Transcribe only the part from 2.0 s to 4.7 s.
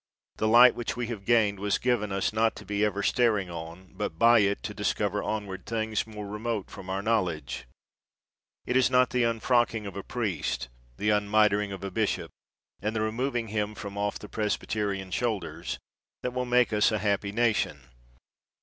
us, not to be ever staring on, but by it